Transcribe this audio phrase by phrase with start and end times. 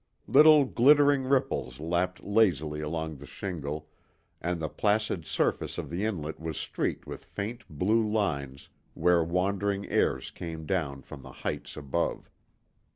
[0.25, 3.87] Little glittering ripples lapped lazily along the shingle,
[4.41, 9.87] and the placid surface of the inlet was streaked with faint blue lines where wandering
[9.89, 12.31] airs came down from the heights above.